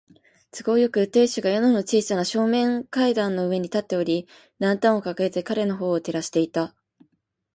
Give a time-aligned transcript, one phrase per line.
[0.49, 4.27] 都合よく、亭主が宿の小さな正面階段の上に立っており、
[4.57, 6.73] ランタンをかかげて彼のほうを照らしていた。